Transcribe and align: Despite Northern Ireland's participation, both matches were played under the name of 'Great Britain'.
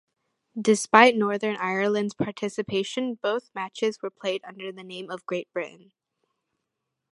Despite 0.59 1.15
Northern 1.15 1.55
Ireland's 1.57 2.15
participation, 2.15 3.13
both 3.21 3.51
matches 3.53 4.01
were 4.01 4.09
played 4.09 4.43
under 4.43 4.71
the 4.71 4.83
name 4.83 5.11
of 5.11 5.27
'Great 5.27 5.53
Britain'. 5.53 5.91